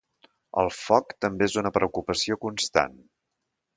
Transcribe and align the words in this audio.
El 0.61 0.69
foc 0.77 1.13
també 1.25 1.47
és 1.49 1.57
una 1.63 1.73
preocupació 1.77 2.39
constant. 2.47 2.97